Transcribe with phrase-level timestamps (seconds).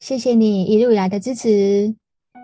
[0.00, 1.94] 谢谢你一路以来的支持。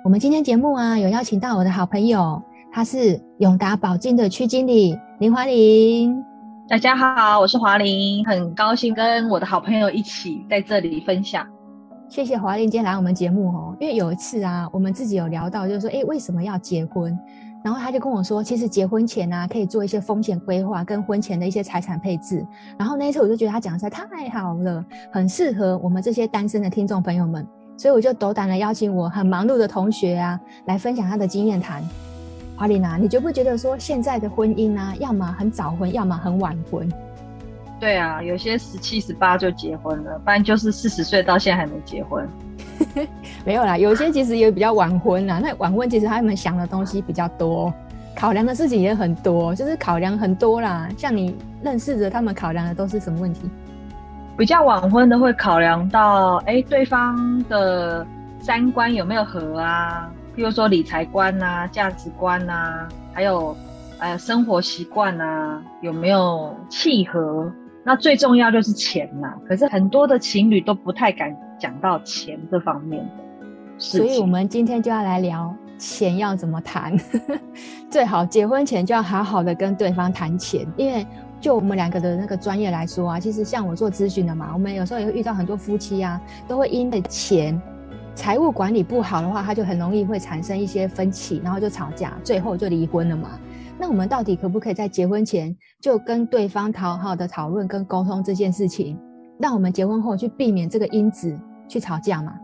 [0.05, 6.23] 我们今天节目啊，有邀请到我的好朋友，他是永达保金的区经理林华玲。
[6.69, 11.49] 大家好，我是华玲，很高兴跟我的好朋友一起在这里分享。
[12.11, 17.19] 谢谢华玲今天来我们节目哦，因为有一次啊，我们自己有聊到，就是说，哎，为什么要结婚？
[17.67, 22.47] 然后他就跟我说，其实结婚前啊，可以做一些风险规划跟婚前的一些财产配置。
[22.79, 27.45] 然后那一次我就觉得他讲的实在太好了，很适合我们这些单身的听众朋友们，
[27.77, 31.83] 所以我就斗胆的邀请我很忙碌的同学啊，来分享他的经验谈。
[32.57, 36.89] 华丽娜，你觉不觉得说现在的婚姻啊，要么很早婚，要么很晚婚？
[37.81, 42.29] 对啊，有些十七、十八就结婚了，不然就是四十岁到现在还没结婚。
[43.45, 45.41] 没有啦，有些其实也比较晚婚啦。
[45.43, 47.73] 那晚婚其实他们想的东西比较多，
[48.15, 50.89] 考量的事情也很多，就是考量很多啦。
[50.97, 53.51] 像你认识的，他们考量的都是什么问题？
[54.37, 58.07] 比较晚婚的会考量到，哎，对方的
[58.41, 60.11] 三观有没有合啊？
[60.37, 63.57] 譬如说理财观啊、价值观啊，还有
[63.99, 67.51] 呃生活习惯啊，有没有契合？
[67.83, 69.33] 那最重要就是钱呐。
[69.49, 71.35] 可是很多的情侣都不太敢。
[71.59, 73.11] 讲到钱这方面的，
[73.79, 76.97] 所以我们今天就要来聊钱要怎么谈。
[77.91, 81.07] 最好结婚前就要好好的跟对方谈钱，因为
[81.41, 87.61] 就我们两个的那个专业来说啊，其实像我做咨询的嘛，我们有时候也会遇到很多夫妻啊，都会因为钱
[88.15, 93.39] 财务管理不好的话，他就很容易会产生一些分歧，然后就吵架，最后就离婚了嘛。
[93.79, 98.99] 那我们到底可不可以在结婚前就跟对方讨好的讨论跟沟通这件事情？
[99.39, 101.39] 让我们结婚后去避免这个因子
[101.69, 102.35] 去吵架嘛？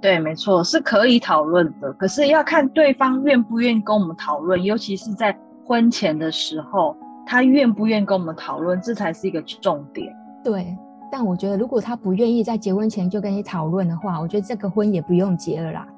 [0.00, 1.92] 对，没错，是可以讨论的。
[1.94, 10.14] 可是要看对方愿不愿意跟我们讨论，尤其是在婚前的时候，他愿不愿意跟我们讨论，这才是一个重点。
[10.44, 10.76] 对，
[11.10, 15.88] 但我觉得如果他不愿意在结婚前就跟你讨论的话，我觉得这个婚也不用结了啦。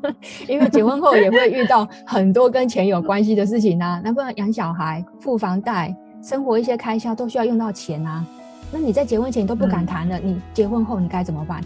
[0.48, 8.24] 因为结婚后也会遇到很多跟钱有关系的事情啊，那不然养小孩、付房贷、生活一些开销都需要用到钱啊。
[8.72, 11.60] 那你在结婚前都不敢谈了，嗯，你结婚后你该怎么办？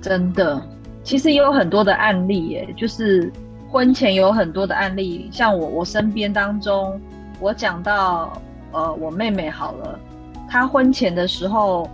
[0.00, 0.60] 真的，
[1.04, 3.32] 其实也有很多的案例耶，就是
[3.70, 7.00] 婚前有很多的案例，像我我身边当中，
[7.38, 8.32] 我讲到
[8.72, 9.98] 呃我妹妹好了，
[10.48, 11.88] 她婚前的时候，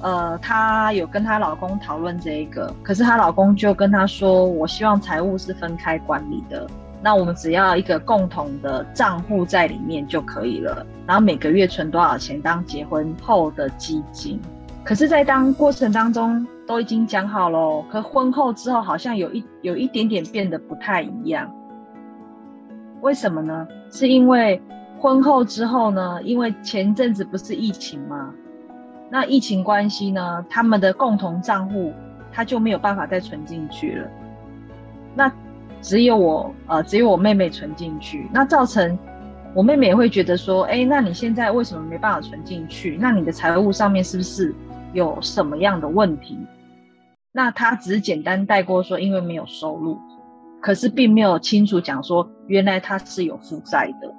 [0.00, 6.66] 呃她有跟她老公讨论这一个，可是她老公就跟她说，我希望财务是分开管理的。
[7.02, 14.40] 那我们只要一个共同的账户在里面就可以了，然后每个月存多少钱当结婚后的基金。
[14.82, 21.52] 可是，在当过程当中都已经讲好了，可婚后之后好像有一有一点点变得不太一样。
[23.02, 23.68] 为什么呢？
[23.90, 24.60] 是因为
[24.98, 28.32] 婚后之后呢，因为前阵子不是疫情吗？
[29.10, 31.92] 那疫情关系呢，他们的共同账户
[32.32, 34.08] 他就没有办法再存进去了。
[35.14, 35.30] 那。
[35.86, 38.98] 只有我，呃，只有我妹妹存进去，那造成
[39.54, 42.98] 我妹妹也会觉得说，哎，那你现在为什么没办法存进去？
[43.00, 44.52] 那你的财务上面是不是
[44.92, 46.36] 有什么样的问题？
[47.30, 49.96] 那她只是简单带过说，因为没有收入，
[50.60, 54.12] 可是并没有清楚讲说，原来她是有负债的，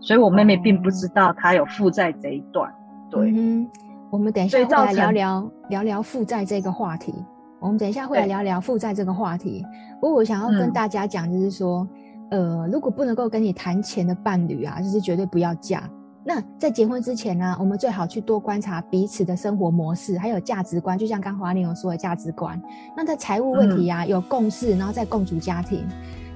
[0.00, 2.68] 所以我妹妹并不知道她有负债这一段。
[3.08, 3.70] 对，嗯，
[4.10, 7.14] 我们等一下再来聊聊聊聊负债这个话题。
[7.62, 9.64] 我们等一下会来聊聊负债这个话题。
[10.00, 11.86] 不过我想要跟大家讲，就是说，
[12.32, 15.88] 嗯，呃，如果不能够跟你谈钱的伴侣啊，就是绝对不要嫁。
[16.24, 20.98] 那在结婚之前呢，我们最好去多观察彼此的生活模式，还有价值观。
[20.98, 22.60] 就像刚华玲有说的价值观。
[22.96, 25.86] 那在财务问题啊，有共识，然后再共组家庭。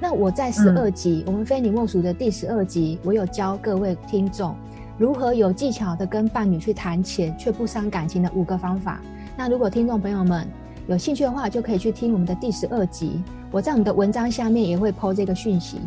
[0.00, 4.55] 那我在十二集，我们非你莫属的第十二集，我有教各位听众
[4.96, 9.00] 如何有技巧的跟伴侣去谈钱，却不伤感情的五个方法。
[9.37, 10.46] 那如果听众朋友们，
[10.86, 13.22] 有兴趣的话，就可以去听我们的第十二集。
[13.50, 15.78] 我在我们的文章下面也会 po 这个讯息。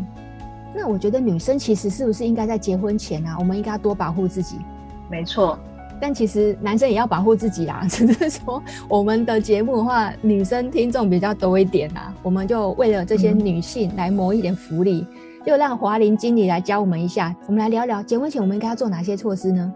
[0.76, 4.58] 那我觉得女生其实是不是应该在结婚前啊，我们应该要多保护自己？
[5.10, 5.58] 没错。
[6.02, 7.86] 但其实男生也要保护自己啦。
[7.90, 15.06] 只是说我们的节目的话，女生听众比较多一点啊，我们就为了这些女性来谋一点福利，
[15.46, 17.36] 就让华林经理来教我们一下。
[17.48, 19.74] 我们来聊聊结婚前我们应该要做哪些措施呢？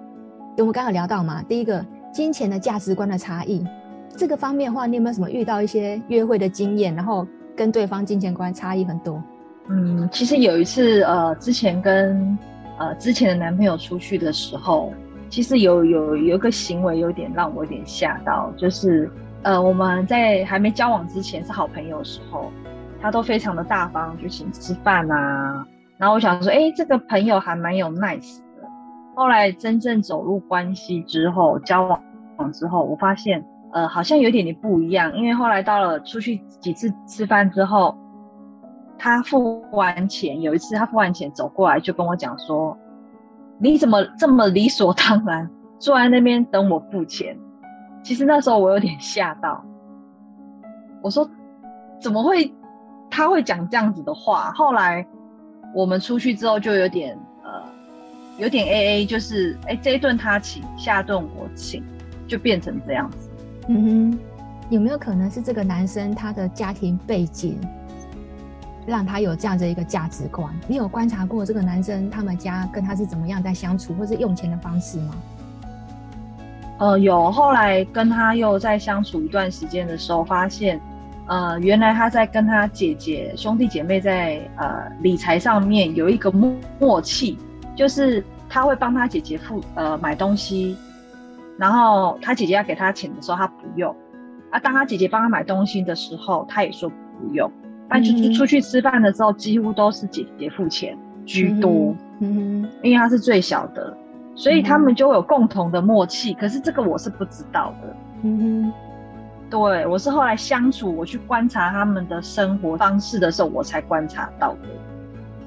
[0.57, 3.65] 我们刚好聊到嘛，第一个，金钱的价值观的差异。
[4.15, 9.21] 这个方面的话，你有没有什么遇到一些约会的经验，然后跟对方金钱观差异很多？
[9.69, 12.37] 嗯，其实有一次，呃，之前跟
[12.77, 14.93] 呃之前的男朋友出去的时候，
[15.29, 19.09] 其实有有有一个行为有点让我有点吓到，就是
[19.41, 22.51] 呃我们在还没交往之前是好朋友的时候，
[23.01, 25.65] 他都非常的大方，就请吃饭啊。
[25.97, 28.67] 然后我想说，哎，这个朋友还蛮有 nice 的。
[29.15, 31.83] 后来真正走入关系之后，交
[32.37, 33.43] 往之后，我发现。
[33.73, 37.97] 呃，好像有点点不一样，因为后来到了出去几次吃饭之后，
[38.97, 42.77] 他付完钱，有一次他付完钱走过来就跟我讲说
[43.59, 45.49] ：“你怎么这么理所当然
[45.79, 47.35] 坐在那边等我付钱？”
[48.03, 49.63] 其实那时候我有点吓到，
[51.01, 51.27] 我说
[51.99, 52.53] ：“怎么会？
[53.09, 55.05] 他会讲这样子的话？”后来
[55.73, 57.63] 我们出去之后就有点呃，
[58.37, 61.83] 有点 AA，就是哎这一顿他请，下顿我请，
[62.27, 63.22] 就变成这样子。
[63.67, 64.19] 嗯哼，
[64.69, 67.57] 有没有可能是这个男生他的家庭背景
[68.85, 70.53] 让他有这样的一个价值观？
[70.67, 75.15] 你有观察过这个男生他们家跟他是怎么样在相处，或是用钱的方式吗？
[76.79, 77.31] 呃，有。
[77.31, 80.81] 后来跟他又在相处一段时间的时候，发现，
[81.27, 87.37] 呃，原来他在跟他姐姐兄弟姐妹在呃理财上面有一个默默契，
[87.77, 90.75] 就是他会帮他姐姐付呃买东西。
[91.57, 93.95] 然后他姐姐要给他钱的时候，他不用
[94.49, 94.59] 啊。
[94.59, 97.51] 当他姐姐帮他买东西的时候，他也说不用。
[97.89, 101.95] 但出出去吃饭的时候，几乎都是姐姐付钱居多。
[102.19, 103.95] 嗯，因为他是最小的，
[104.33, 106.33] 所以他们就有共同的默契。
[106.33, 107.95] 可是这个我是不知道的。
[108.23, 108.73] 嗯哼，
[109.49, 114.69] 对，我是后来相处，我去观察他们的生活方式的时候，我才观察到的。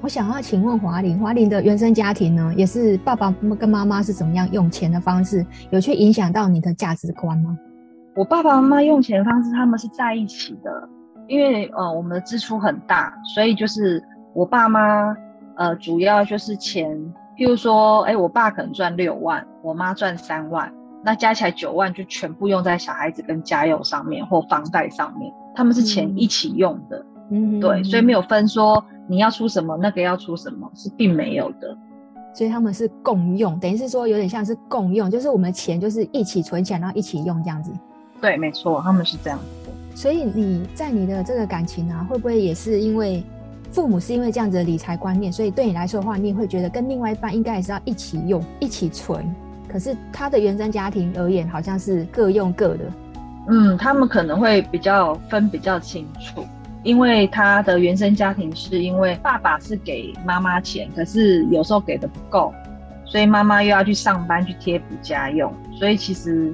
[0.07, 7.57] 我想要请问华玲，华玲的原生家庭呢，也是爸爸跟妈妈是怎么样用钱的方式，有去影响到你的价值观吗？
[8.15, 10.71] 我爸爸妈妈用钱的方式，他们是在一起的，
[11.27, 14.01] 因为呃我们的支出很大，所以就是
[14.33, 15.13] 我爸妈
[15.57, 16.89] 呃主要就是钱，
[17.37, 20.71] 譬如说，哎，我爸可能赚六万，我妈赚三万，
[21.03, 28.81] 那加起来九万就全部用在小孩子跟家用上面或房贷上面，他们是钱一起用的，嗯，对，所以没有分说。
[29.07, 31.75] 你要出什么，那个要出什么，是并没有的，
[32.33, 37.71] 所以他们是共用，等于是说有点像是共用，就是我们的钱就是一起存起来，然后一起用这样子。
[38.21, 39.75] 对，没错，他们是这样子的。
[39.95, 43.23] 所以你在你的这个感情啊，会不会也是因为
[43.71, 49.25] 父母是因为这样子的理财观念，所以对你来说的话，你也会觉得跟另外一半应该也是要一起用、一起存。
[49.67, 52.85] 可是他的原生家庭而言，好像是各用各的。
[53.49, 56.43] 嗯，他们可能会比较分比较清楚。
[56.83, 62.53] 因为他的原生家庭是因为爸爸是给妈妈钱，可是有时候给的不够，
[63.05, 66.53] 所以妈妈又要去上班去贴补家用，所以其实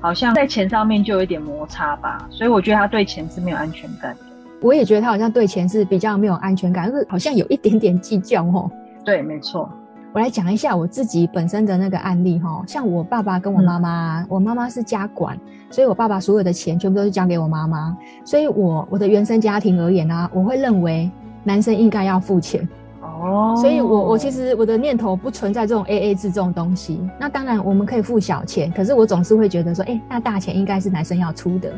[0.00, 2.28] 好像在钱上面就有一点摩擦吧。
[2.30, 4.20] 所以我觉得他对钱是没有安全感的。
[4.60, 8.70] 我也觉得他好像对钱是比较没有安全感，就是好像有一点点计较哦。
[9.04, 9.68] 对，没错。
[10.14, 15.38] 我来讲一下我自己本身的那个案例哈，像我爸爸跟我妈妈，嗯、我妈妈是家管，
[15.70, 21.10] 所以我爸爸所有的钱全部都是交给我妈妈，所以我我的原生家庭而言呢、啊，我会认为
[21.42, 22.68] 男生应该要付钱
[23.00, 27.00] 哦，所以我我其实我的念头不存在这种 AA 制这种东西。
[27.18, 31.72] 那当然我们可以付小钱，可是我总是会觉得说，哎、欸，那大钱应该是男生要出的。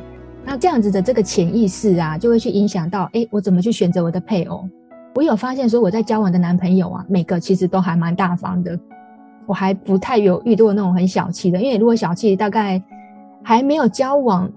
[0.44, 4.68] 那这样子的这个潜意识啊，就会去影响到，哎、欸，我怎么去选择我的配偶。
[5.14, 8.78] 我有发现说我在交往的男朋友啊，每个其实都还蛮大方的，
[9.46, 12.82] 我还不太有遇到那种很小气的，因为如果小气，大概
[13.42, 14.50] 还没有交往，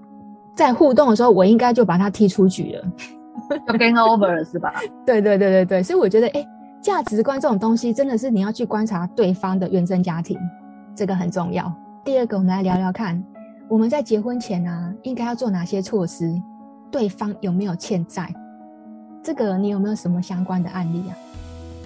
[0.56, 2.84] 在互动的时候，我应该就把他踢出局了，
[3.68, 4.74] 就 game over 了是吧？
[5.06, 6.44] 对对对对对，所以我觉得，哎，
[6.82, 10.36] 价值观这种东西真的是你要去观察对方的原生家庭，
[10.94, 11.72] 这个很重要。
[12.04, 13.22] 第二个，我们来聊聊看，
[13.68, 16.34] 我们在结婚前啊，应该要做哪些措施？
[16.90, 18.28] 对方有没有欠债？
[19.28, 21.12] 这个你有没有什么相关的案例啊？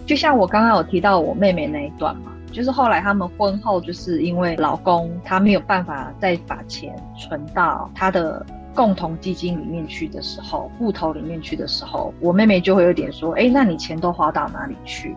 [0.07, 15.17] 就像我刚刚有提到我妹妹那一段嘛，就是后来他们婚后，就是因为老公他没有办法再把钱存到他的共同基金里面去的时候，户头里面去的时候，我妹妹就会有点说：“哎，那你钱都花到哪里去？”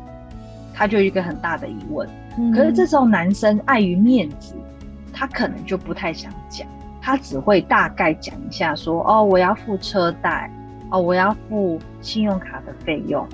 [0.74, 2.10] 她就一个很大的疑问。
[2.40, 2.52] 嗯。
[2.52, 4.56] 可是这时候男生碍于面子，
[5.14, 6.68] 他可能就不太想讲，
[7.00, 10.52] 他只会大概讲一下说：“哦，我要付车贷。”
[10.92, 13.28] 哦，我要付信用卡的费用，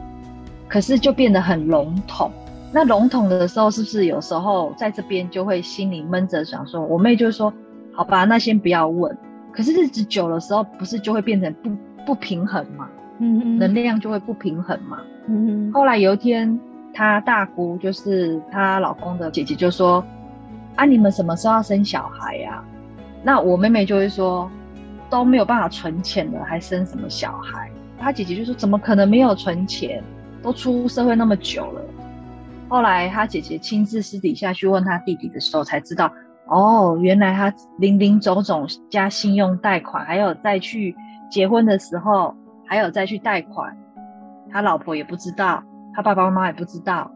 [0.67, 2.31] 可是就变得很笼统。
[2.74, 7.53] 那笼统的时候，是不是有时候在这边就会心里闷着想说，我妹就说，
[7.93, 9.15] 好吧，那先不要问。
[9.51, 11.70] 可是日子久的时候，不是就会变成不
[12.05, 12.88] 不平衡嘛？
[13.20, 15.00] 嗯嗯，能量就会不平衡嘛？
[15.27, 15.74] 嗯哼。
[15.74, 16.58] 后来有一天，
[16.93, 20.01] 她大姑就是她老公的姐姐就说，
[20.75, 22.63] 啊，你们什么时候要生小孩呀？
[23.22, 24.50] 那我妹妹就会说
[25.12, 27.70] 都没有办法存钱了，还生什么小孩？
[28.00, 30.01] 他姐姐就说怎么可能没有存钱？
[30.41, 31.82] 都出社会那么久了。
[32.70, 36.10] 后来他姐姐亲自私底下去问他弟弟的时候，才知道
[36.48, 40.96] 哦，原来他林林总总加信用贷款，还有再去
[41.30, 42.34] 结婚的时候，
[42.65, 43.77] 还有再去贷款，
[44.50, 45.62] 他老婆也不知道，
[45.94, 47.12] 他爸爸妈妈也不知道，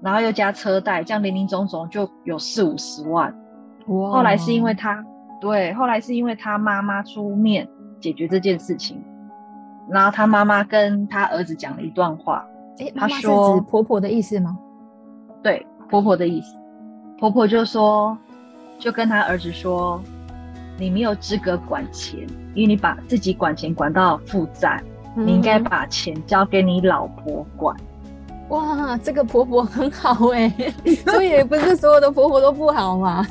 [0.00, 3.32] 然后又加车贷，这样林林总总就有四五十万。
[3.88, 4.10] 哇！
[4.10, 5.04] 后来是因为他。
[5.44, 7.68] 对，后来是因为他妈妈出面
[8.00, 9.04] 解决这件事情，
[9.90, 12.42] 然后他妈妈跟他儿子讲了一段话。
[12.78, 14.56] 诶，妈妈是指婆婆的意思吗？
[15.42, 16.56] 对，婆婆的意思。
[17.18, 18.16] 婆婆就说，
[18.78, 20.02] 就跟他儿子说，
[20.78, 22.20] 你没有资格管钱，
[22.54, 24.82] 因为你把自己管钱管到负债，
[25.14, 27.76] 嗯、你应该把钱交给你老婆管。
[28.48, 30.48] 哇，这个婆婆很好哎，
[31.04, 33.22] 所以也不是所有的婆婆都不好嘛。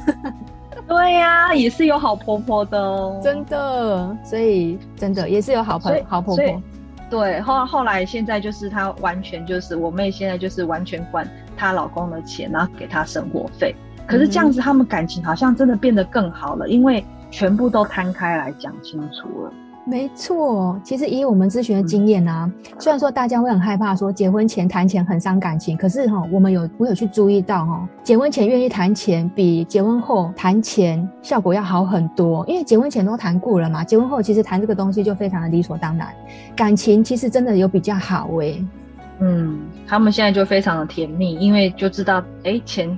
[0.87, 6.61] 对呀、啊，也是有好婆婆的哦，真的，所以真的也是有好朋好婆婆。
[7.09, 13.75] 对，后后来现在就是她完全就是我妹，现在就是完全管她老公的钱，然后给她生活费。
[14.07, 19.53] 可是这样子，他们感情好像真的变得更好了，因为全部都摊开来讲清楚了。
[19.85, 36.07] 没错，其实以我们咨询的经验啊，嗯、虽然说大家会很害怕说结婚前谈钱很伤感情，可是哈，我们有我有去注意到哈，结婚前愿意谈钱比结婚后谈钱效果要好很多，因为结婚前都谈过了嘛，结婚后其实谈这个东西就非常的理所当然，
[36.55, 38.65] 感情其实真的有比较好诶、欸。
[39.19, 42.97] 嗯，他们现在就非常的甜蜜，因为就知道哎、欸、钱，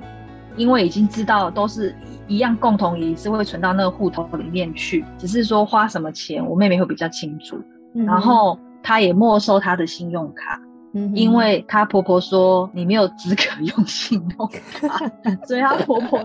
[0.56, 1.94] 因为已经知道都是。
[2.28, 7.56] 一样共同也是会存到那个户头里面去，只是说花什么钱，我妹妹会比较清楚。
[7.94, 10.60] 嗯、然后她也没收她的信用卡，
[10.94, 15.08] 嗯、因为她婆婆说你没有资格用信用卡，
[15.46, 16.18] 所以她婆婆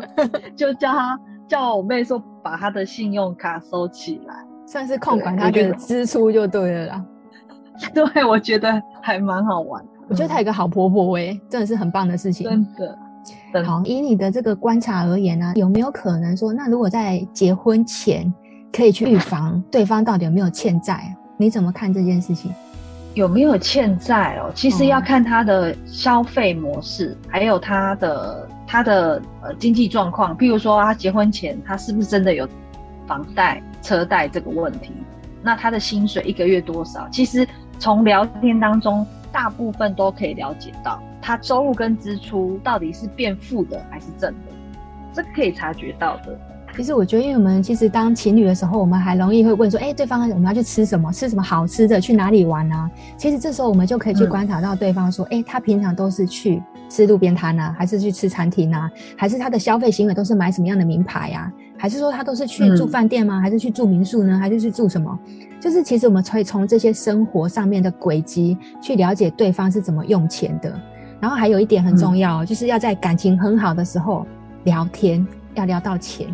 [0.55, 4.33] 就叫她叫我妹说把她的信用卡收起来，
[4.65, 7.05] 算是控管她的支出就对了啦。
[7.93, 9.85] 对， 我觉得还蛮好玩。
[10.09, 12.49] 我觉得她有个好婆婆哎、欸，真的是很棒的事情。
[12.49, 12.97] 真的。
[13.65, 18.33] 好，以你的这个观察而言呢、啊，有没有可能说，那如果在结婚前
[18.71, 21.15] 可以去预防对方到底有没有欠债？
[21.37, 22.51] 你怎么看这件事情？
[23.13, 24.49] 有没有欠债哦？
[24.55, 30.37] 其实要看他的消费模式，嗯、还有他的他的呃经济状况。
[30.37, 32.47] 譬如说，他结婚前他是不是真的有
[33.05, 34.93] 房贷、车贷这个问题？
[35.43, 37.05] 那他的薪水一个月多少？
[37.11, 37.45] 其实
[37.79, 41.01] 从聊天当中，大部分都可以了解到。
[41.21, 44.51] 他收入跟支出到底是变负的还是正的，
[45.13, 46.37] 这个可以察觉到的。
[46.73, 51.11] 其实我觉得，因为我们其实当情侣的时候，我们还容易会问说：“哎，对方我们要去吃什么？
[51.11, 51.99] 吃什么好吃的？
[51.99, 58.89] 去哪里玩啊？”其实这时候我们就可以去观察到对方说：“哎、嗯，他平常都是去吃路边摊啊，还是去吃餐厅啊？
[59.17, 61.51] 还是他的消费行为都是买什么样的名牌啊？
[61.77, 63.41] 还是说他都是去住饭店吗？
[63.41, 64.39] 还是去住民宿呢？
[64.39, 65.19] 还是去住什么？
[65.59, 70.73] 就是其实我们可以从这些生活上面的轨迹去了解对方是怎么用钱的。”
[71.21, 74.25] 然后还有一点很重要，嗯、就是要在感情很好的时候
[74.63, 76.27] 聊天，要聊到钱，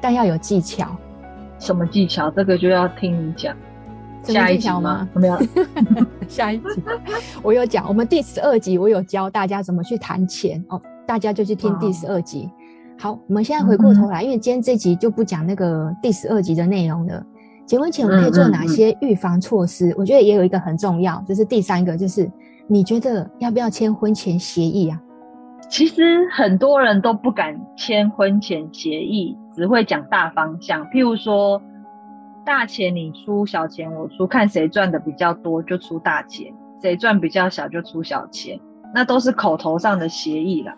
[0.00, 0.88] 但要有技巧。
[1.58, 2.30] 什么技巧？
[2.30, 3.54] 这个就要听你讲。
[4.24, 5.06] 下一集吗？
[5.14, 5.38] 没有。
[6.26, 6.64] 下一集
[7.42, 12.48] 我有讲，我们第十二集我有教大家怎么去谈钱哦，大家就去听第十二集。
[12.98, 17.26] 好，我们现在回过头来，嗯、因为今天这集就不讲那个第十二集的内容了。
[17.72, 19.86] 结婚前我们可以做哪些预防措施？
[19.86, 22.30] 嗯嗯嗯、我觉得也有一个很重要，就是第三个，就是。
[22.68, 25.00] 你觉得要不要签婚前协议啊？
[25.70, 30.86] 其实很多人都不敢签婚前协议，只会讲大方向。
[30.88, 31.60] 譬如说，
[32.44, 36.52] 大钱你出，小钱我出，看谁赚的比较多就出大钱，
[36.82, 38.60] 谁赚比较小就出小钱，
[38.94, 40.74] 那都是口头上的协议了。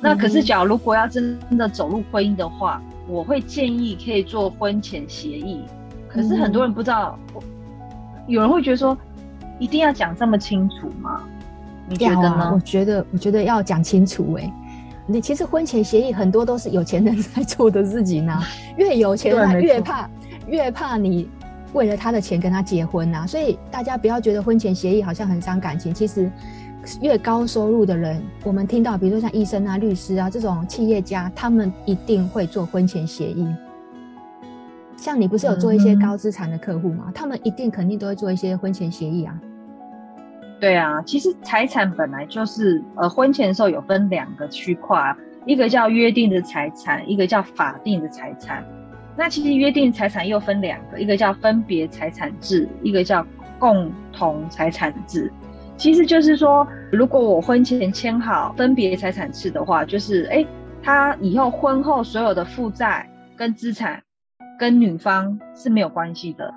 [0.00, 5.60] 那可是，假如如果要真的走入婚姻的话，我会建议可以做婚前协议。
[6.12, 7.18] 可是很多人不知道，
[8.26, 8.96] 有人会觉得说。
[9.60, 11.20] 一定要讲这么清楚吗？
[11.86, 12.44] 你觉得呢？
[12.44, 14.44] 啊、我觉得，我觉得要讲清楚、欸。
[14.44, 14.52] 哎，
[15.06, 18.40] 你其实婚前协议很多都是有钱人在做的事情呢。
[18.78, 20.08] 越有钱他越怕，
[20.48, 21.28] 越怕你
[21.74, 23.26] 为了他的钱跟他结婚呐。
[23.26, 25.92] 所以大家不要觉得婚前协议好像很伤感情。
[25.92, 26.32] 其实
[27.02, 33.46] 越高收入的人，我们听到，比如说像医生啊、律师啊这种企业家，他们一定会做婚前协议。
[35.00, 37.04] 像你不是有做一些高资产的客户吗？
[37.06, 39.34] 嗯、他们一定肯定都会做一些婚前协议啊。
[40.60, 45.16] 对啊，其实财产本来就是，呃，婚前的时候有分两个区块，
[45.46, 48.62] 一个叫约定的财产，一个叫法定的财产。
[49.16, 53.26] 那其实约定财产又分两个，一个叫分别财产制，一个叫
[53.58, 55.32] 共同财产制。
[55.78, 60.44] 其实就是说，如果我婚前签好分别财产制的话，就是，哎，
[60.82, 64.02] 他以后婚后所有的负债跟资产
[64.60, 66.52] 跟女方是没有关系的。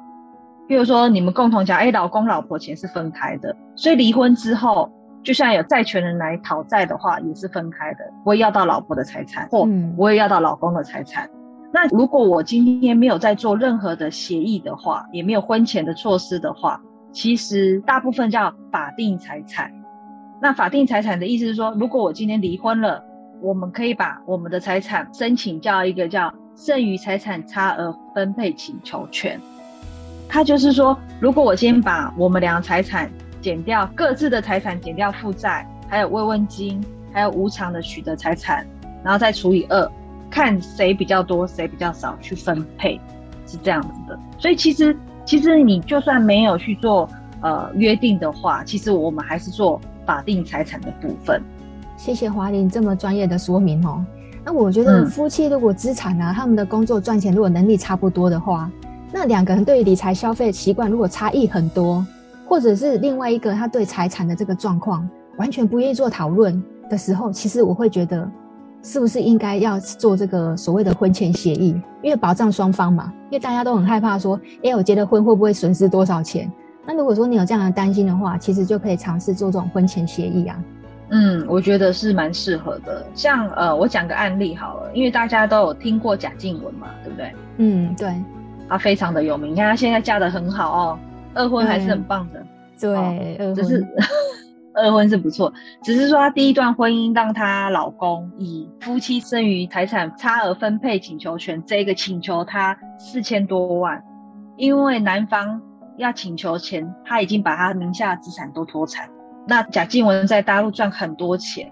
[0.67, 4.91] 比如说你们共同讲，哎，老公老婆钱是分开的，所以离婚之后，
[5.24, 11.25] 就像有债权人来讨债的话，也是分开的，我也要到老婆的财产，或我也要到老公的财产。
[11.27, 11.69] 嗯。
[11.72, 16.81] 那如果我今天没有在做任何的协议的话，也没有婚前的措施的话，
[17.13, 19.72] 其实大部分叫法定财产。
[20.41, 23.01] 那法定财产的意思是说，如果我今天离婚了，
[23.41, 29.39] 我们可以把我们的财产申请叫一个叫剩余财产差额分配请求权。
[30.27, 38.65] 它就是说，如果我先把我们两个财产减掉各自的财产，减掉负债，还有慰问金，还有无偿的取得财产，
[39.03, 39.91] 然后再除以二。
[40.31, 43.00] 看谁比较多，谁比较少去分配，
[43.45, 44.19] 是这样子的。
[44.39, 47.07] 所以其实，其实你就算没有去做
[47.41, 51.39] 呃约定的话，其实我们还是做法定财产的部分。
[51.95, 54.03] 谢谢华玲这么专业的说明哦。
[54.45, 58.69] 那我觉得夫妻如果资产啊，嗯、他们的工作赚钱如果能力差不多的话，
[59.12, 62.05] 那两个人对于理财消费习惯如果差异很多，
[62.47, 65.07] 或者是另外一个他对财产的这个状况
[65.38, 68.29] 完全不愿意做讨论的时候，其实我会觉得。
[68.85, 71.73] 是不是应该要做这个所谓的婚前协议？
[72.01, 76.51] 因为保障双方嘛，因为大家都很害怕说，哎、欸，我结了婚会不会损失多少钱？
[76.85, 80.62] 那如果说你有这样的担心的话，其实就可以尝试做这种婚前协议啊。
[81.10, 83.05] 嗯，我觉得是蛮适合的。
[83.13, 87.33] 像呃，我讲个案例好了，因为大家都有听过贾静雯嘛，对不对？
[87.57, 88.10] 嗯，对。
[88.69, 91.00] 她非常的有名，你看她现在嫁的很好哦，
[91.33, 92.43] 二婚还是很棒的。
[92.79, 93.86] 对，哦、只是。
[94.75, 104.03] 二婚是不错，只是说她第一段婚姻让她老公以夫妻剩余财产差额分配请求权这个请求她四千多万，
[104.57, 105.62] 因为男方
[105.98, 109.07] 要请求钱，他已经把他名下的资产都脱产。
[109.47, 111.71] 那贾静雯在大陆赚很多钱，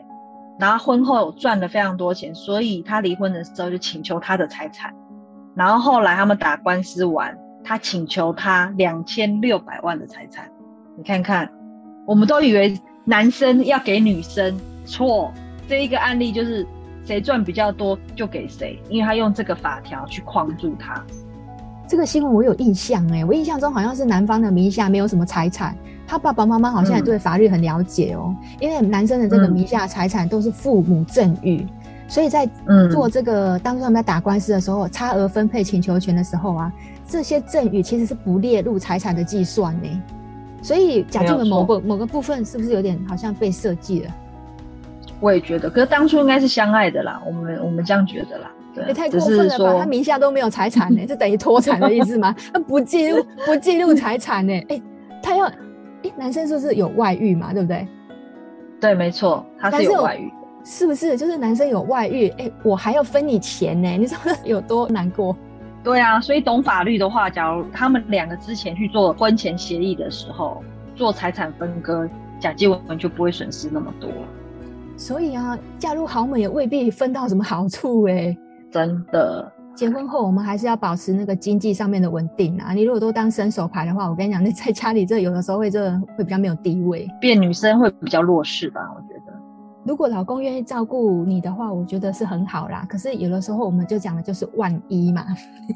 [0.59, 4.93] 然后婚后赚了非常多钱，所以他离婚的时候就请求他的财产，
[5.55, 10.49] 然后后来他们打官司完，他请求他两千六百万的财产。
[10.97, 11.49] 你看看，
[12.05, 12.79] 我们都以为。
[13.03, 14.55] 男生要给女生
[14.86, 15.34] 错，
[15.67, 16.65] 这一个案例就是
[17.03, 21.03] 谁赚比较多就给谁，因为他用这个法条去框住他。
[21.88, 25.75] 这个新闻我有印象哎，我印象中好像是男方的名下没有什么财产，
[26.12, 31.65] 他爸爸妈妈好像也对法律很了解哦，嗯、因为男生的这个名下财产都是父母赠与，
[32.06, 32.45] 所以在
[32.91, 36.74] 做这个当初他们在打官司的时候，差额分配请求权的时候啊，
[37.08, 39.88] 这些赠与其实是不列入财产的计算呢。
[40.62, 44.12] 所以贾静雯某个某个部分是不是有点好像被设计了？
[45.21, 48.52] 我也觉得，可是当初应该是相爱的啦，我们我们这样觉得啦。
[48.76, 49.80] 对，也太过分了吧？
[49.80, 52.36] 他名下都没有财产呢， 是等于脱产的意思吗？
[52.52, 54.54] 他不记录不记录财产呢？
[54.67, 54.84] 哎、欸，
[55.24, 55.50] 他要
[56.17, 57.53] 男生是不是有外遇嘛？
[57.53, 57.87] 对不对？
[58.79, 60.31] 对，没错，他是有外遇，
[60.63, 61.17] 是不是？
[61.17, 63.89] 就是男生有外遇，哎、欸，我还要分你钱呢？
[63.97, 65.35] 你知道 有多难过？
[65.83, 70.63] 对啊，所以懂法律的话，假如他们两个之前去做婚前协议的时候，
[70.95, 72.07] 做财产分割，
[72.39, 74.09] 贾静雯就不会损失那么多。
[74.97, 78.37] 所以啊，嫁入豪门也未必分到什么好处哎、欸。
[78.71, 82.73] 真的，结婚后我们还是要保持那个经济上面的稳定啊。
[82.73, 88.81] 你如果都当伸手牌的话，我跟你讲，那 在家里这有的时候会这会比较没有地位，变女生会比较弱势吧？
[88.95, 89.11] 我觉得。
[89.84, 92.86] 如果老公愿意照顾你的话，我觉得是很好啦。
[92.88, 95.26] 可是有的时候我们就讲的就是万一嘛，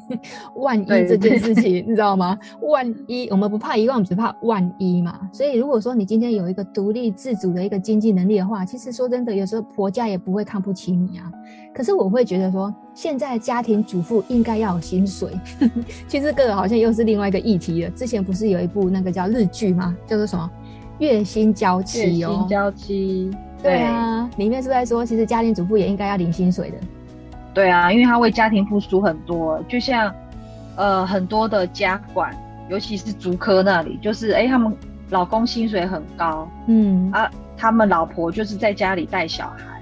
[0.56, 2.38] 万一这件事情你知道吗？
[2.62, 5.28] 万一我们不怕一万，我们只怕万一嘛。
[5.32, 11.30] 所以如果说你今天有一个独立自主的一个经济能力的话，其实说真的，有时候婆家也不会看不起你啊。
[11.74, 15.30] 可是我会觉得说，现在家庭主妇应该要有薪水。
[16.06, 17.90] 其实这个好像又是另外一个议题了。
[17.90, 19.96] 之前不是有一部那个叫日剧吗？
[20.06, 20.48] 叫做什么？
[21.00, 22.30] 月薪娇妻哦。
[22.30, 23.30] 月薪娇妻。
[23.66, 26.76] 对啊，里面是在说，其实家庭主妇也应该要领薪水的。
[27.52, 30.14] 对啊，因为他为家庭付出很多，就像
[30.76, 32.32] 呃很多的家管，
[32.68, 34.72] 尤其是竹科那里，就是哎他们
[35.10, 39.80] 老公薪水很高，嗯啊，他们老婆就是在家里带小孩，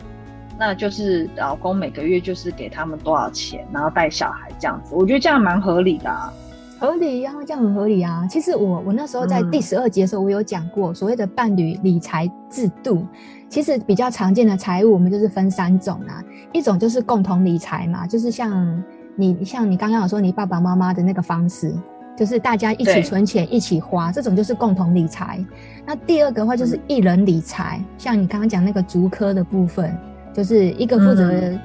[0.59, 6.33] 那就是老公每个月就是给他们多少钱，然后带小孩这样子，我觉得这样蛮合理的啊。
[6.79, 8.27] 合理呀、啊，这样很合理啊。
[8.29, 13.07] 其实我我那时候在第十二节的时候，我有讲过、嗯、所谓的伴侣理财制度。
[13.55, 16.21] 其实比较常见的财务，我们就是分三种啊。
[16.53, 18.83] 一种就是共同理财嘛，就是像
[19.14, 21.73] 你像你刚刚有说你爸爸妈妈的那个方式，
[22.17, 25.38] 就是大家一起存钱一起花，这种就是共同理财。
[25.87, 29.97] 那第二个的话就是一人理财，嗯、像你刚刚讲那个足科的部分，
[30.33, 31.57] 就是一个负责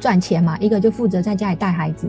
[0.00, 2.08] 赚钱嘛，嗯、一个就负责在家里带孩子。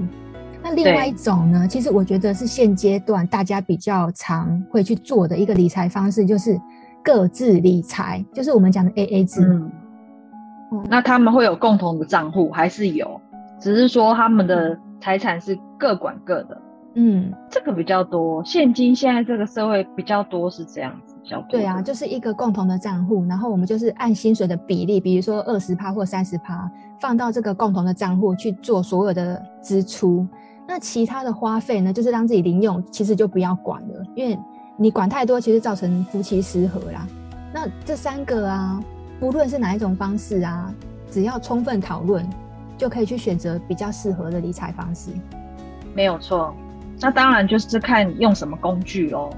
[0.64, 6.60] 那另外一种呢，其实我觉得是现阶段大家比较常会去做的一个理财方式，就是。
[7.08, 9.42] 各自理财，就是我们讲的 AA 制。
[9.42, 9.72] 嗯，
[10.74, 13.22] 嗯，那他们会有共同的账户还是有？
[13.62, 16.62] 只是说他们的财产是各管各的。
[16.96, 21.48] 嗯，这个比较多，现今现在这个社会比较多是这样子，比较多。
[21.50, 30.28] 对啊，就是一个共同的账户，然后我们就是按薪水的比例，比如说二十趴或三十趴，放到这个共同的账户去做所有的支出。
[30.68, 34.38] 那其他的花费呢，就是让自己零用，其实就不要管了，因为
[34.80, 37.08] 你管太多，其实造成夫妻失和啦。
[37.52, 38.80] 那这三个啊，
[39.20, 40.72] 不论是哪一种方式啊，
[41.10, 42.24] 只要充分讨论，
[42.78, 45.10] 就可以去选择比较适合的理财方式。
[45.96, 46.54] 没有错。
[47.00, 49.32] 那当然就是看用什么工具喽。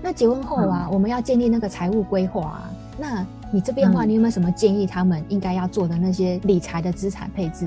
[0.00, 2.70] 那结婚后啊，嗯、我们要建立那个财务规划啊。
[2.98, 4.86] 那你这边的话，你有没有什么建议？
[4.86, 7.66] 他们应该要做的那些理财的资产配置？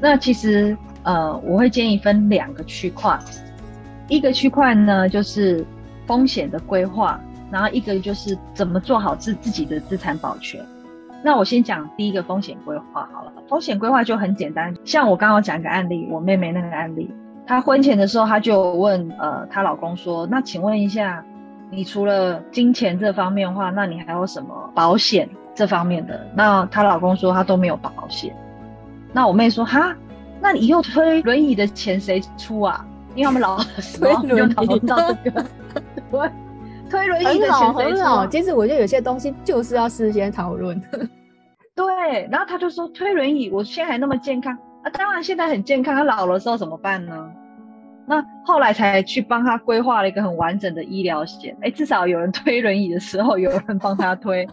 [0.00, 3.18] 那其实呃，我会建议分两个区块，
[4.08, 5.66] 一个区块呢就是
[6.06, 10.64] 风险的规划，然后一个就是怎么做好自自己的资产保全。
[11.22, 13.32] 那我先讲第一个风险规划好了。
[13.48, 17.10] 风险规划就很简单，像我刚刚讲一个案例，我妹妹那个案例。
[17.46, 21.24] 她婚前的时候，她就问呃，她老公说：“那请问一下，
[21.70, 28.34] 你除了金钱这方面的话，那你还有什么保险这方面的？”那她老公说他都没有保险。
[29.12, 29.94] 那我妹说：“哈，
[30.40, 32.84] 那你以后推轮椅的钱谁出啊？
[33.14, 35.44] 因为他们老的时候就讨论到这个。
[36.18, 36.30] 对，
[36.90, 37.84] 推轮椅的钱谁？
[37.92, 40.80] 很好，其实我觉得有些东西就是要事先讨论。
[41.74, 47.30] 对，然后他就说推轮椅，我现在还那么健康。”啊，当然现在很健康，他老了之后怎么办呢？
[48.06, 54.46] 那后来才去帮他规划了一个很完整的医疗险，哎，至少有人推轮椅的时候有人帮他推，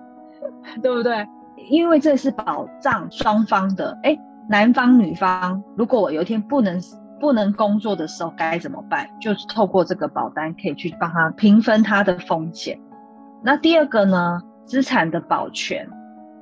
[0.82, 1.26] 对不对？
[1.68, 6.80] 因为这是保障双方的，哎，男方女方，如果我有一天不能
[7.20, 9.08] 不能工作的时候该怎么办？
[9.20, 12.78] 就是透过这个保单可以去帮他平分他的风险。
[13.42, 15.88] 那第二个呢，资产的保全，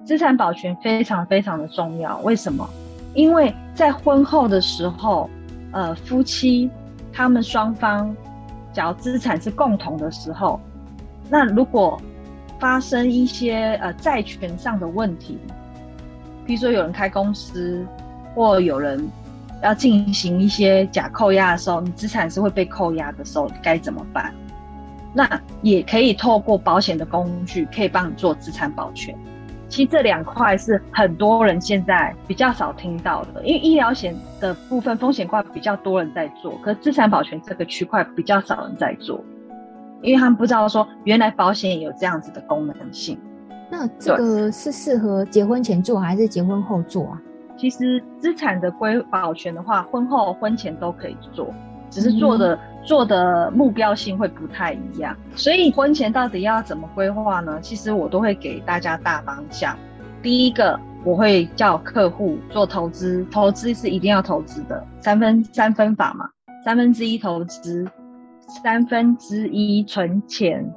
[0.05, 2.69] 资产保全非常非常的重要，为什么？
[3.15, 5.29] 因为在婚后的时候，
[5.73, 6.71] 呃，夫妻
[7.13, 8.15] 他们双方，
[8.73, 10.61] 假如资产是共同的时候，
[11.31, 12.01] 那如果
[12.59, 15.39] 发生一些呃债权上的问题，
[16.45, 17.87] 比如说有人开公司，
[18.35, 19.11] 或有人
[19.63, 24.33] 要进行一些假扣押的时候，你资产是会被扣押的时候，该怎么办？
[25.13, 25.29] 那
[25.63, 29.17] 也可以透过保险的工具，可以帮你做资产保全。
[29.69, 39.25] 其实这两块是很多人现在比较少听到的，因为医疗险的部分风险块比较多人在做，可是资产保全这个区块比较少人在做，
[40.03, 43.19] 因为他们不知道说原来保险也有这样子的功能性。
[43.69, 47.21] 那这个是适合结婚前做还是结婚后做啊？
[47.57, 51.49] 其实资产的规保全的话，婚后婚前都可以做。
[51.89, 57.61] 只是做的、嗯、做的目标性会不太一样，所以婚前到底要怎么规划呢？
[57.63, 59.75] 其实我都会给大家大方向。
[60.21, 66.29] 第一个，我会叫客户做投资，投资是一定要投资的，三分三分法嘛，
[66.65, 67.89] 三分之一投资，
[68.65, 70.69] 三分之一存钱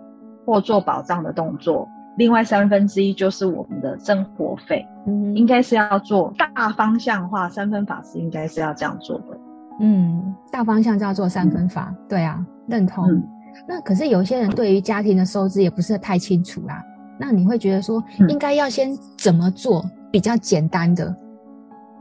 [0.46, 4.86] 或做保障的动作，另外三分之一就是我们的生活费。
[5.06, 9.38] 嗯，应该是要做大方向化，三分法是应该是要这样做的。
[9.80, 13.10] 嗯，大方向叫做三分法，嗯、对啊，认同。
[13.10, 13.24] 嗯、
[13.68, 16.84] 那可是有些人对于家庭的收支也不是太清楚啦。
[17.18, 21.16] 那你会觉得说，应该要先怎么做比较简单的？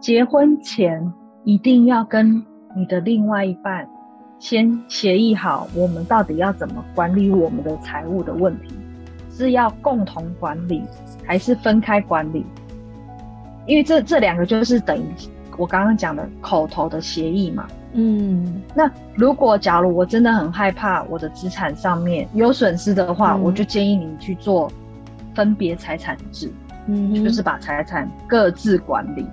[0.00, 1.12] 结婚前
[1.44, 2.44] 一定要跟
[2.76, 3.88] 你的另外一半
[4.38, 8.76] 先协议好，我们到底要怎么管理我们的财务的问题，
[9.38, 10.82] 是要共同管理
[11.24, 12.44] 还是分开管理？
[13.66, 15.04] 因为这这两个就是等于。
[15.56, 24.70] 我刚刚讲的口头的协议嘛，嗯，那如果假如我真的很害怕我的资产上面有损失的话，嗯、我就建议你去做
[25.34, 26.48] 分别财产制，
[26.86, 29.26] 嗯，就是把财产各自管理。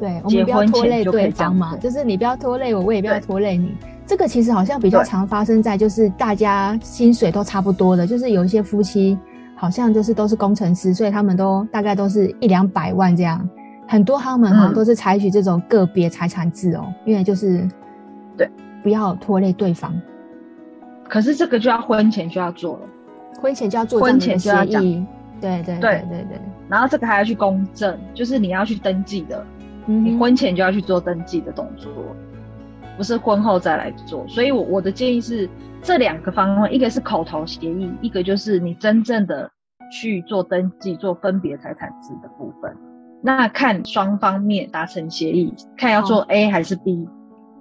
[0.00, 3.72] 对，我们不要拖累对方嘛，就是你不要拖累我，我也不要拖累你。
[4.04, 9.16] 这个其实好像比较常发生在就是大家薪水都差不多的，就是有一些夫妻
[9.60, 13.46] 好像就是都是工程师，所以他们都大概都是一两百万这样。
[13.86, 17.68] 很多他们好像都是采取这种个别财产制哦，嗯、因为就是
[18.38, 18.50] 对，
[18.82, 19.94] 不要拖累对方。
[21.06, 22.80] 可是这个就要婚前就要做了，
[23.38, 24.82] 婚前就要做，婚前就要讲，
[25.42, 26.40] 对对对对对。
[26.66, 29.44] 然后这个还要去公证，就是你要去登记的，
[29.88, 31.92] 嗯、你婚前就要去做登记的动作，
[32.96, 34.26] 不是婚后再来做。
[34.26, 35.46] 所以我我的建议是
[35.82, 39.50] 这两个方面，一个是口头协议，一个就是你真正的
[39.90, 42.76] 去做登记，做分别财产制的部分。
[43.22, 47.08] 那看双方面达成协议，看要做 A 还是 B，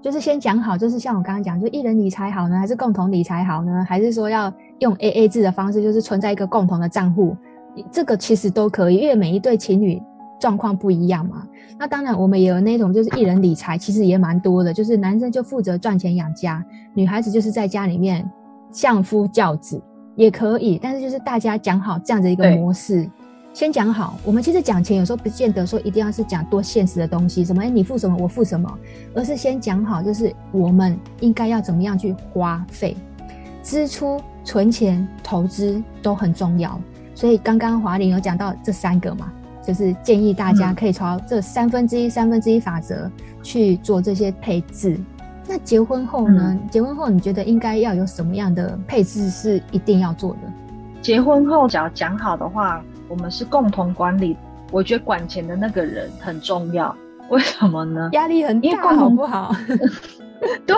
[0.02, 3.86] 就是先讲好，就是像我刚刚讲，就一人理财好呢，还是共同理财好呢？
[3.88, 7.36] 还是说要用 AA 制的方式，就是存在一个共同的账户？
[7.92, 10.02] 这个其实都可以，因为每一对情侣
[10.40, 11.46] 状况不一样嘛。
[11.78, 18.30] 那当然，我们也有那种就是一人理财，其实也蛮多的，就是男生就负责赚钱养家，女孩子就是在家里面
[18.72, 19.82] 相夫教子
[20.16, 20.80] 也可以。
[20.82, 23.10] 但是就是大家讲好这样的一个模式。
[23.52, 28.72] 先讲好，我们其实讲钱有时候不见得说一定要是讲多现实的东西，什么诶你付什么我付什么，
[29.16, 32.96] 而是先讲好，就是我们应该要怎么样去花费、
[33.64, 36.80] 支出、存钱、投资都很重要。
[37.16, 43.10] 所以刚刚华玲有讲到这三个嘛，就是建议大家可以朝这三分之一、三分之一法则
[43.44, 45.00] 去做这些配置。
[45.48, 46.42] 那结婚后呢？
[46.50, 50.40] 嗯、结婚后你觉得应该要有什么样的配置是一定要做的？
[51.02, 52.84] 结婚后只要讲好的话。
[53.10, 54.38] 我们是共同管理，
[54.72, 56.96] 我觉得管钱的那个人很重要。
[57.30, 58.08] 为什么呢？
[58.14, 59.52] 压力很大，因为共同不好。
[60.68, 60.76] 对，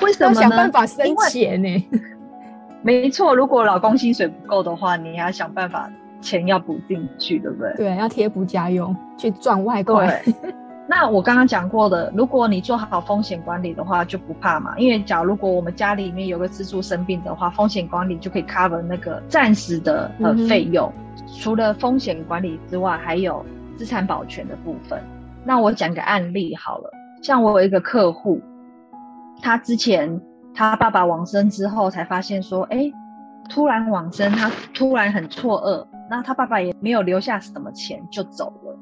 [0.00, 1.88] 为什么想办法生钱呢？
[2.80, 5.90] 没错，如果老公薪水不够的话，你要想办法
[6.24, 7.74] 钱要补进去，对不对？
[7.76, 10.22] 对，要贴补家用，去赚外快。
[10.88, 14.74] 那我刚刚讲过的，如果你做好风险管理的话，就不怕嘛。
[14.78, 20.92] 因为假如果我们家里面有个支柱生病的话，风险管理就可以 cover 那个暂时的呃费用。
[20.96, 21.00] 嗯
[21.40, 23.44] 除了风险管理之外，还有
[23.76, 25.00] 资产保全的部分。
[25.44, 26.90] 那我讲个案例好了，
[27.22, 28.40] 像我有一个客户，
[29.40, 30.20] 他之前
[30.54, 32.92] 他爸爸往生之后，才发现说，哎、欸，
[33.48, 38.78] 突然往生，他突然很错愕，那他爸爸也没有留下什么钱就走了，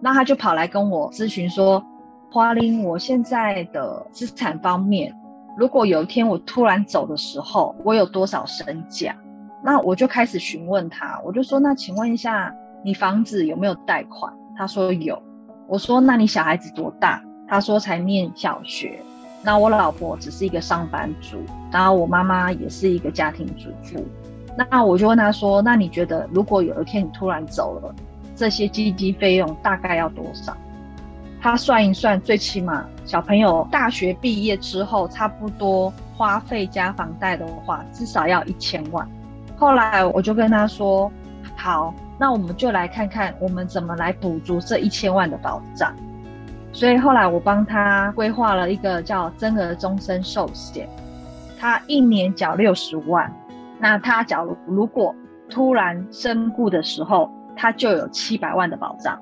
[0.00, 1.84] 那他就跑来跟我咨询说，
[2.30, 5.14] 花玲，我现在的资产方面，
[5.56, 9.16] 如果有一天我突然走的时候，我有多少身价？
[9.62, 15.20] 那我就开始询问他，我就说：“那请问一下，你房子有没有贷款？”他说有。
[15.66, 18.98] 我说：“那你小孩子多大？”他说：“才念小学。”
[19.44, 21.36] 那我老婆只是一个上班族，
[21.70, 24.02] 然后我妈妈也是一个家庭主妇。
[24.56, 27.94] 那我就问他说：“那你觉得，如果有一天你突然走了，
[28.34, 30.56] 这些基金费用大概要多少？”
[31.40, 39.08] 他算一算，最起码小朋友大学毕业之后，差不多花费加房贷的话，至少要一千万。
[39.56, 41.10] 后来我就跟他说
[41.56, 45.94] ：“好，那我们就来看看我们怎么来补足这一千万的保障。”
[46.72, 50.86] 所以后来我帮他规划了一个叫增额终身寿险，
[51.58, 53.32] 他一年缴六十万，
[53.80, 55.14] 那他假如如果
[55.48, 59.18] 突然身故的时候，他就有七百万的保障。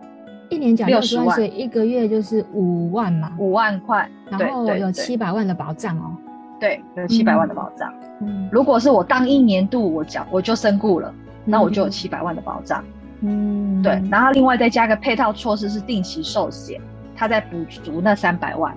[0.50, 6.16] 一年缴六十万，所以一个月就是五万嘛，五万块，然后有七百万的保障哦。
[6.58, 7.92] 对，有七百万的保障。
[8.20, 12.82] 嗯，如果是我当一年度我缴，我就身故了，那我就有七百万的保障。
[13.20, 16.80] 嗯，对，然后另外再加个配套措施是定期寿险，
[17.14, 18.74] 他再补足那三百万，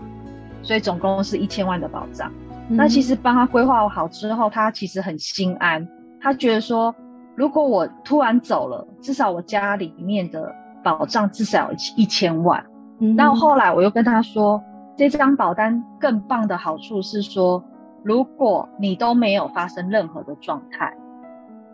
[0.62, 2.32] 所以总共是一千万的保障。
[2.71, 5.88] 嗯，那其实帮他规划好之后，他其实很心安，
[6.21, 6.95] 他觉得说，
[7.36, 12.65] 如果我突然走了，至少我家里面的保障至少有一千万。
[12.99, 14.63] 嗯，然后后来我又跟他说，
[14.97, 17.63] 这张保单更棒的好处是说。
[18.03, 20.91] 如果你都没有发生任何的状态，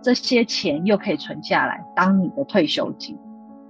[0.01, 3.17] 这些钱又可以存下来当你的退休金，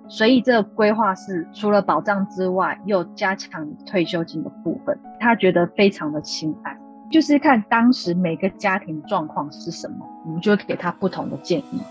[0.07, 6.75] 所以这个规划是除了保障之外，又加强退休金的部分，他觉得非常的心安。
[7.09, 11.81] 就是看当时每个家庭状况是什么，我们就会给他不同的建议。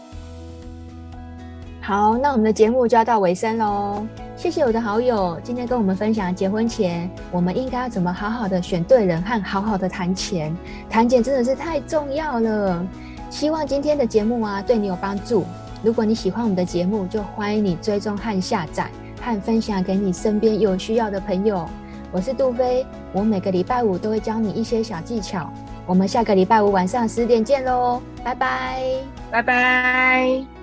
[1.81, 4.07] 好，那我们的节目就要到尾声喽。
[4.37, 10.55] 谢谢我的好友今天跟我们分享结婚前我们应该要怎么好好的选对人和好好的谈钱。
[10.91, 12.87] 谈钱真的是太重要了。
[13.31, 15.47] 希望今天的节目啊对你有帮助。
[15.83, 21.67] 如果你喜欢我们的节目，就欢迎你追踪和下载，和分享给你身边有需要的朋友。
[22.13, 25.51] 我是杜飞，我每个礼拜五都会教你一些小技巧。
[25.87, 28.83] 我们下个礼拜五晚上十点见喽，拜拜，
[29.31, 30.56] 拜拜。